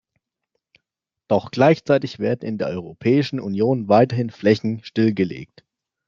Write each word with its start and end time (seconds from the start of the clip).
Doch 1.27 1.51
gleichzeitig 1.51 2.17
werden 2.17 2.43
in 2.49 2.57
der 2.57 2.69
Europäischen 2.69 3.39
Union 3.39 3.87
weiterhin 3.87 4.31
Flächen 4.31 4.83
stillgelegt. 4.83 5.63